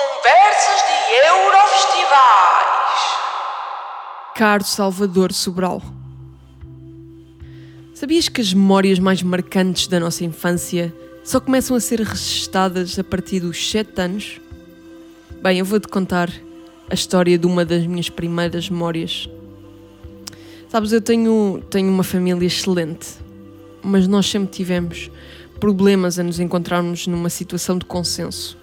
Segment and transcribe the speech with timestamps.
[0.00, 0.94] Conversas de
[1.28, 3.00] Eurofestivais.
[4.34, 5.82] Caro Salvador Sobral.
[7.92, 13.04] Sabias que as memórias mais marcantes da nossa infância só começam a ser registadas a
[13.04, 14.40] partir dos 7 anos?
[15.42, 16.32] Bem, eu vou-te contar
[16.88, 19.28] a história de uma das minhas primeiras memórias.
[20.70, 23.06] Sabes, eu tenho, tenho uma família excelente,
[23.82, 25.10] mas nós sempre tivemos
[25.60, 28.56] problemas a nos encontrarmos numa situação de consenso.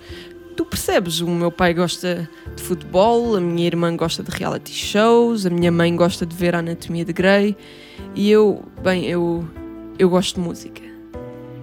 [0.69, 5.49] Percebes, o meu pai gosta de futebol, a minha irmã gosta de reality shows, a
[5.49, 7.57] minha mãe gosta de ver a Anatomia de Grey
[8.13, 9.47] e eu, bem, eu,
[9.97, 10.81] eu gosto de música.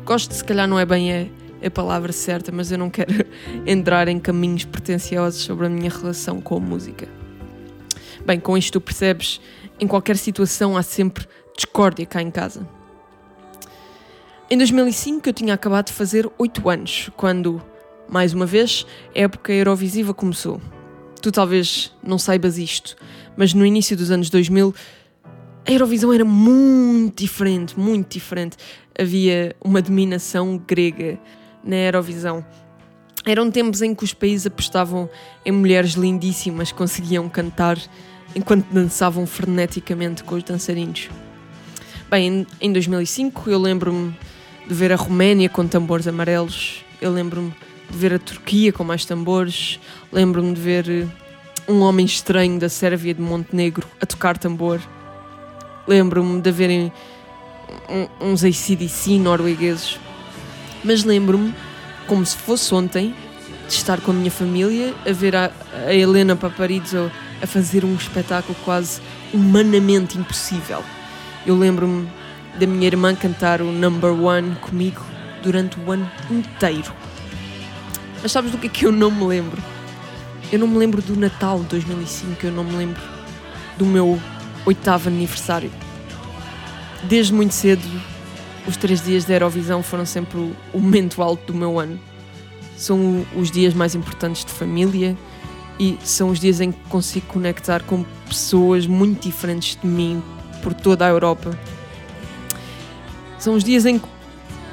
[0.04, 3.26] Gosto, se calhar não é bem a, a palavra certa, mas eu não quero
[3.66, 7.08] entrar em caminhos pretenciosos sobre a minha relação com a música.
[8.24, 9.40] Bem, com isto tu percebes,
[9.78, 12.66] em qualquer situação há sempre discórdia cá em casa.
[14.50, 17.62] Em 2005 eu tinha acabado de fazer 8 anos, quando,
[18.14, 20.60] mais uma vez, a época Eurovisiva começou.
[21.20, 22.94] Tu talvez não saibas isto,
[23.36, 24.72] mas no início dos anos 2000
[25.66, 28.56] a Eurovisão era muito diferente, muito diferente.
[28.96, 31.18] Havia uma dominação grega
[31.64, 32.46] na Eurovisão.
[33.26, 35.10] Eram tempos em que os países apostavam
[35.44, 37.78] em mulheres lindíssimas que conseguiam cantar
[38.36, 41.10] enquanto dançavam freneticamente com os dançarinos.
[42.08, 44.16] Bem, em 2005 eu lembro-me
[44.68, 47.52] de ver a Roménia com tambores amarelos, eu lembro-me
[47.90, 49.78] de ver a Turquia com mais tambores,
[50.12, 51.06] lembro-me de ver eh,
[51.68, 54.80] um homem estranho da Sérvia de Montenegro a tocar tambor,
[55.86, 56.92] lembro-me de verem
[58.20, 59.98] uns ACDC noruegueses,
[60.82, 61.54] mas lembro-me,
[62.06, 63.14] como se fosse ontem,
[63.66, 65.50] de estar com a minha família a ver a,
[65.86, 67.10] a Helena Paparizzo
[67.42, 69.00] a fazer um espetáculo quase
[69.32, 70.82] humanamente impossível.
[71.46, 72.08] Eu lembro-me
[72.58, 75.04] da minha irmã cantar o Number One comigo
[75.42, 76.92] durante o ano inteiro.
[78.24, 79.62] Mas sabes do que é que eu não me lembro?
[80.50, 83.02] Eu não me lembro do Natal de 2005, eu não me lembro
[83.76, 84.18] do meu
[84.64, 85.70] oitavo aniversário.
[87.02, 87.82] Desde muito cedo,
[88.66, 92.00] os três dias da Eurovisão foram sempre o momento alto do meu ano.
[92.78, 95.14] São os dias mais importantes de família
[95.78, 100.22] e são os dias em que consigo conectar com pessoas muito diferentes de mim
[100.62, 101.54] por toda a Europa
[103.44, 104.08] são os dias em que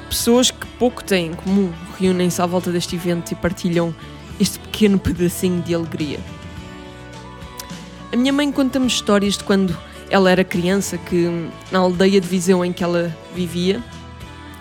[0.08, 1.70] pessoas que pouco têm em comum
[2.02, 3.94] reúnem-se à volta deste evento e partilham
[4.40, 6.18] este pequeno pedacinho de alegria.
[8.12, 9.76] A minha mãe conta-me histórias de quando
[10.10, 13.82] ela era criança, que na aldeia de Viseu em que ela vivia,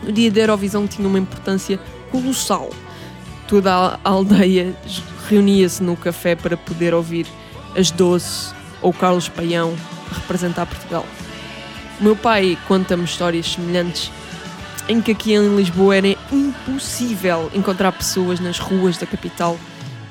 [0.07, 1.79] o dia da Eurovisão tinha uma importância
[2.11, 2.69] colossal.
[3.47, 4.75] Toda a aldeia
[5.27, 7.25] reunia-se no café para poder ouvir
[7.75, 9.75] as Doce ou Carlos Paião
[10.11, 11.05] representar Portugal.
[11.99, 14.11] O meu pai conta-me histórias semelhantes
[14.91, 19.57] em que aqui em Lisboa era impossível encontrar pessoas nas ruas da capital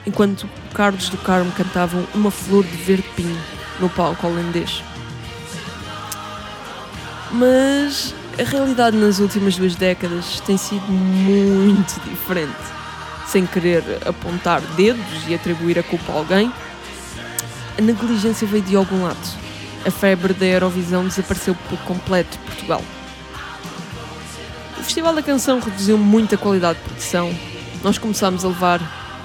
[0.06, 3.38] enquanto Carlos do Carmo cantavam Uma Flor de Verde Pinho
[3.78, 4.82] no palco holandês.
[7.30, 12.56] Mas a realidade nas últimas duas décadas tem sido muito diferente.
[13.26, 16.50] Sem querer apontar dedos e atribuir a culpa a alguém,
[17.78, 19.40] a negligência veio de algum lado
[19.86, 22.82] a febre da Eurovisão desapareceu por completo de Portugal.
[24.80, 27.30] O Festival da Canção reduziu muito a qualidade de produção.
[27.84, 28.80] Nós começámos a levar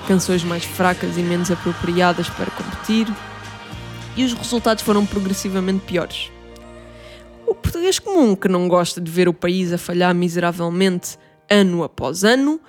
[0.05, 3.07] canções mais fracas e menos apropriadas para competir,
[4.17, 6.29] e os resultados foram progressivamente piores.
[7.47, 11.17] O português comum, que não gosta de ver o país a falhar miseravelmente
[11.49, 12.59] ano após ano,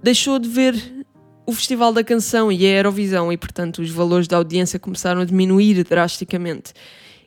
[0.00, 1.04] deixou de ver
[1.44, 5.24] o Festival da Canção e a Eurovisão, e portanto os valores da audiência começaram a
[5.24, 6.74] diminuir drasticamente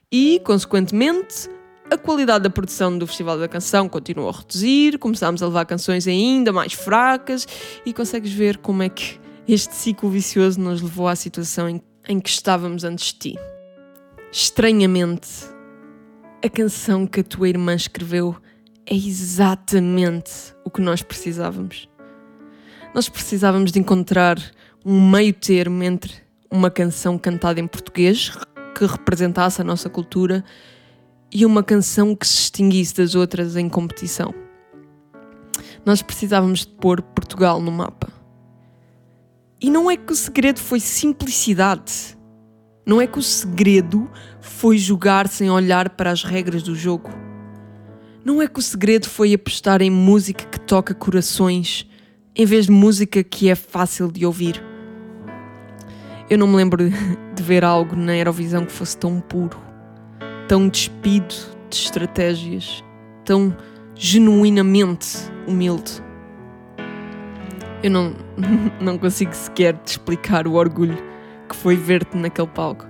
[0.10, 1.50] e, consequentemente,
[1.90, 6.08] a qualidade da produção do Festival da Canção continuou a reduzir, começámos a levar canções
[6.08, 7.48] ainda mais fracas
[7.86, 12.20] e consegues ver como é que este ciclo vicioso nos levou à situação em, em
[12.20, 13.40] que estávamos antes de ti.
[14.32, 15.30] Estranhamente,
[16.44, 18.36] a canção que a tua irmã escreveu
[18.86, 20.32] é exatamente
[20.66, 21.88] o que nós precisávamos.
[22.94, 24.38] Nós precisávamos de encontrar
[24.86, 26.14] um meio termo entre
[26.50, 28.32] uma canção cantada em português,
[28.76, 30.44] que representasse a nossa cultura
[31.34, 34.34] e uma canção que se distinguisse das outras em competição.
[35.86, 38.08] Nós precisávamos de pôr Portugal no mapa.
[39.60, 42.18] E não é que o segredo foi simplicidade.
[42.86, 44.10] Não é que o segredo
[44.42, 47.10] foi jogar sem olhar para as regras do jogo.
[48.24, 51.90] Não é que o segredo foi apostar em música que toca corações
[52.36, 54.64] em vez de música que é fácil de ouvir.
[56.30, 56.90] Eu não me lembro
[57.36, 59.58] de ver algo na Eurovisão que fosse tão puro,
[60.48, 61.34] tão despido
[61.70, 62.84] de estratégias,
[63.26, 63.56] tão
[63.96, 65.18] genuinamente
[65.48, 66.04] humilde.
[67.82, 68.16] Eu não,
[68.80, 70.98] não consigo sequer te explicar o orgulho
[71.48, 72.86] que foi ver-te naquele palco.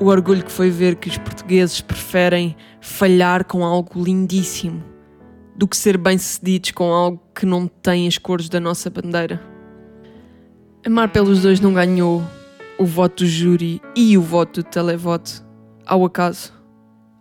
[0.00, 4.82] O orgulho que foi ver que os portugueses preferem falhar com algo lindíssimo
[5.54, 9.40] do que ser bem-sucedidos com algo que não tem as cores da nossa bandeira.
[10.84, 12.22] Amar pelos dois não ganhou
[12.78, 15.44] o voto do júri e o voto do televoto
[15.86, 16.52] ao acaso.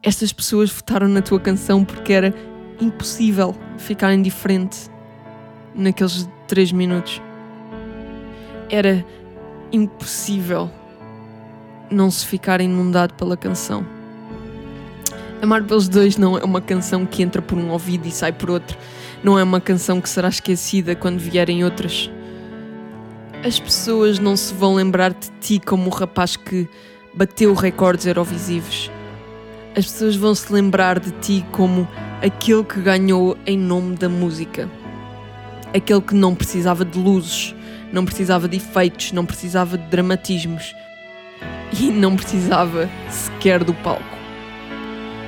[0.03, 2.33] Estas pessoas votaram na tua canção porque era
[2.79, 4.89] impossível ficar indiferente
[5.75, 7.21] naqueles três minutos.
[8.69, 9.05] Era
[9.71, 10.69] impossível
[11.89, 13.85] não se ficar inundado pela canção.
[15.41, 18.49] Amar pelos dois não é uma canção que entra por um ouvido e sai por
[18.49, 18.77] outro.
[19.23, 22.09] Não é uma canção que será esquecida quando vierem outras.
[23.43, 26.69] As pessoas não se vão lembrar de ti como o rapaz que
[27.13, 28.89] bateu recordes eurovisivos.
[29.75, 31.87] As pessoas vão se lembrar de ti como
[32.21, 34.69] aquele que ganhou em nome da música.
[35.73, 37.55] Aquele que não precisava de luzes,
[37.91, 40.75] não precisava de efeitos, não precisava de dramatismos
[41.79, 44.03] e não precisava sequer do palco.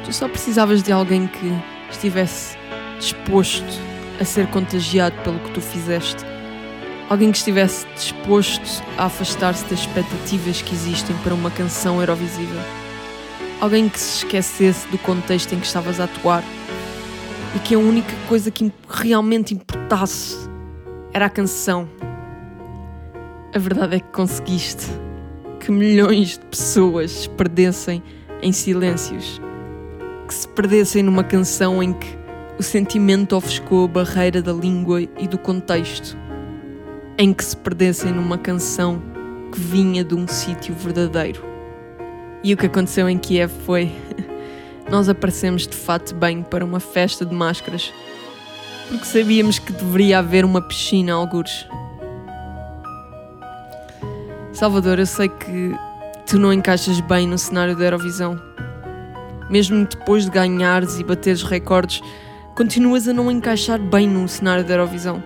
[0.06, 1.52] Tu só precisavas de alguém que
[1.90, 2.58] estivesse
[3.00, 3.80] disposto
[4.20, 6.33] a ser contagiado pelo que tu fizeste.
[7.10, 12.62] Alguém que estivesse disposto a afastar-se das expectativas que existem para uma canção Eurovisível.
[13.60, 16.44] Alguém que se esquecesse do contexto em que estavas a atuar
[17.56, 20.38] e que a única coisa que realmente importasse
[21.14, 21.88] era a canção.
[23.54, 24.88] A verdade é que conseguiste
[25.60, 28.02] que milhões de pessoas se perdessem
[28.42, 29.40] em silêncios,
[30.28, 32.18] que se perdessem numa canção em que
[32.58, 36.18] o sentimento ofuscou a barreira da língua e do contexto,
[37.18, 39.02] em que se perdessem numa canção
[39.52, 41.44] que vinha de um sítio verdadeiro.
[42.44, 43.92] E o que aconteceu em Kiev foi.
[44.90, 47.94] Nós aparecemos de fato bem para uma festa de máscaras,
[48.90, 51.66] porque sabíamos que deveria haver uma piscina, algures.
[54.52, 55.74] Salvador, eu sei que
[56.28, 58.40] tu não encaixas bem no cenário da Eurovisão.
[59.50, 62.02] Mesmo depois de ganhares e bateres recordes,
[62.56, 65.24] continuas a não encaixar bem no cenário da Eurovisão.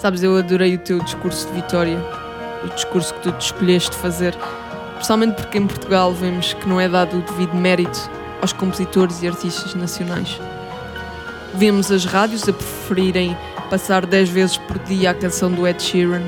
[0.00, 1.98] Sabes, eu adorei o teu discurso de vitória,
[2.64, 4.34] o discurso que tu te escolheste fazer,
[4.92, 8.10] especialmente porque em Portugal vemos que não é dado o devido mérito
[8.40, 10.40] aos compositores e artistas nacionais.
[11.54, 13.36] Vemos as rádios a preferirem
[13.68, 16.22] passar 10 vezes por dia a canção do Ed Sheeran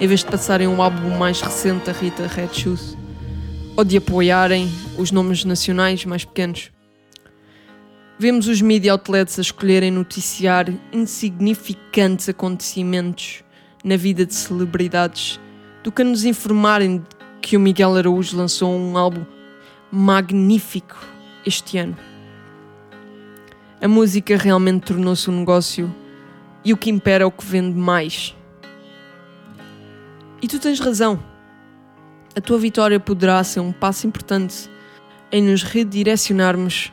[0.00, 2.96] em vez de passarem um álbum mais recente da Rita Red Shoes,
[3.76, 6.70] ou de apoiarem os nomes nacionais mais pequenos.
[8.20, 13.44] Vemos os media outlets a escolherem noticiar insignificantes acontecimentos
[13.84, 15.38] na vida de celebridades
[15.84, 17.06] do que a nos informarem
[17.40, 19.24] que o Miguel Araújo lançou um álbum
[19.92, 20.98] magnífico
[21.46, 21.96] este ano.
[23.80, 25.94] A música realmente tornou-se um negócio
[26.64, 28.34] e o que impera é o que vende mais.
[30.42, 31.22] E tu tens razão.
[32.34, 34.68] A tua vitória poderá ser um passo importante
[35.30, 36.92] em nos redirecionarmos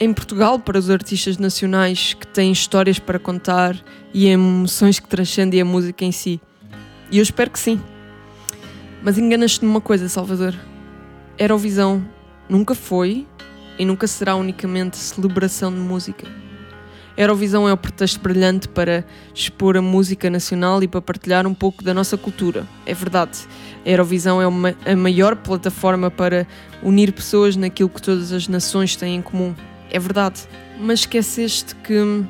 [0.00, 3.76] em Portugal para os artistas nacionais que têm histórias para contar
[4.14, 6.40] e emoções que transcendem a música em si.
[7.10, 7.80] E eu espero que sim.
[9.02, 10.54] Mas enganas-te numa coisa, Salvador.
[11.36, 12.04] Eurovisão
[12.48, 13.26] nunca foi
[13.78, 16.26] e nunca será unicamente celebração de música.
[17.16, 19.04] Eurovisão é o pretexto brilhante para
[19.34, 22.64] expor a música nacional e para partilhar um pouco da nossa cultura.
[22.86, 23.38] É verdade.
[23.84, 26.46] A Eurovisão é uma, a maior plataforma para
[26.80, 29.52] unir pessoas naquilo que todas as nações têm em comum.
[29.90, 30.40] É verdade.
[30.78, 32.24] Mas esqueceste que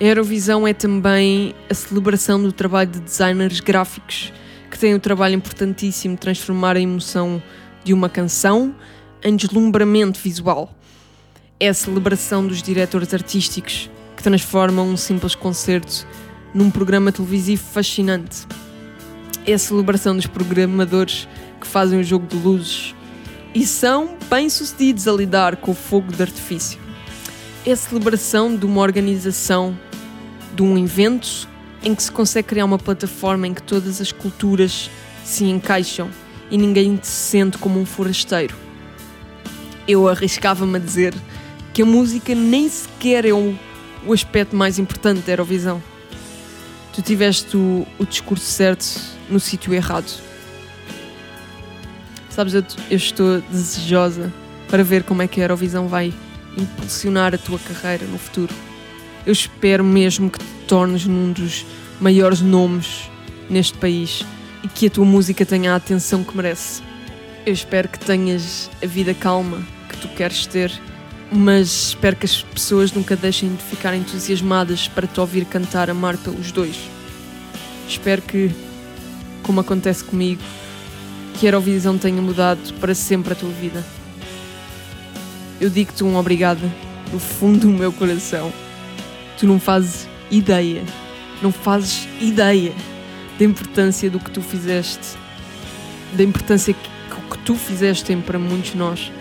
[0.00, 4.32] a Eurovisão é também a celebração do trabalho de designers gráficos
[4.70, 7.42] que têm o trabalho importantíssimo de transformar a emoção
[7.84, 8.74] de uma canção
[9.22, 10.74] em deslumbramento visual.
[11.58, 16.06] É a celebração dos diretores artísticos que transformam um simples concerto
[16.54, 18.46] num programa televisivo fascinante.
[19.46, 21.28] É a celebração dos programadores
[21.60, 22.94] que fazem o jogo de luzes
[23.54, 26.79] e são bem-sucedidos a lidar com o fogo de artifício.
[27.64, 29.78] É a celebração de uma organização,
[30.54, 31.48] de um evento
[31.82, 34.90] em que se consegue criar uma plataforma em que todas as culturas
[35.24, 36.10] se encaixam
[36.50, 38.56] e ninguém se sente como um forasteiro.
[39.86, 41.14] Eu arriscava-me a dizer
[41.72, 43.54] que a música nem sequer é o
[44.04, 45.82] o aspecto mais importante da Eurovisão.
[46.92, 48.86] Tu tiveste o, o discurso certo
[49.28, 50.10] no sítio errado.
[52.30, 54.32] Sabes, eu, eu estou desejosa
[54.68, 56.12] para ver como é que a Eurovisão vai
[56.56, 58.54] impulsionar a tua carreira no futuro.
[59.26, 61.66] Eu espero mesmo que te tornes num dos
[62.00, 63.10] maiores nomes
[63.48, 64.24] neste país
[64.62, 66.82] e que a tua música tenha a atenção que merece.
[67.44, 70.72] Eu espero que tenhas a vida calma que tu queres ter
[71.32, 75.94] mas espero que as pessoas nunca deixem de ficar entusiasmadas para te ouvir cantar a
[75.94, 76.76] Marta os dois.
[77.88, 78.50] Espero que,
[79.42, 80.42] como acontece comigo,
[81.38, 83.84] que a Eurovisão tenha mudado para sempre a tua vida.
[85.60, 86.60] Eu digo-te um obrigado
[87.10, 88.52] do fundo do meu coração.
[89.38, 90.82] Tu não fazes ideia,
[91.42, 92.72] não fazes ideia
[93.38, 95.16] da importância do que tu fizeste,
[96.14, 96.90] da importância que
[97.30, 99.12] que tu fizeste tem para muitos de nós.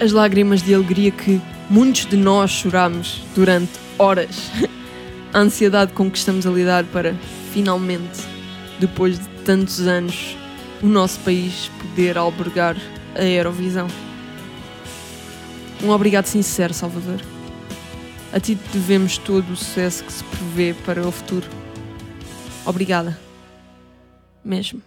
[0.00, 1.40] As lágrimas de alegria que
[1.70, 4.50] muitos de nós choramos durante horas.
[5.32, 7.14] A ansiedade com que estamos a lidar para,
[7.52, 8.22] finalmente,
[8.80, 10.34] depois de tantos anos,
[10.82, 12.74] o nosso país poder albergar
[13.14, 13.86] a Eurovisão.
[15.82, 17.20] Um obrigado sincero, Salvador.
[18.32, 21.46] A ti devemos todo o sucesso que se prevê para o futuro.
[22.64, 23.18] Obrigada.
[24.44, 24.82] Mesmo.